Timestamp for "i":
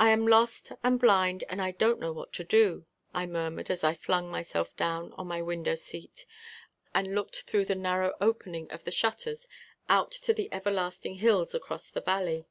0.00-0.10, 1.62-1.70, 3.14-3.24, 3.84-3.94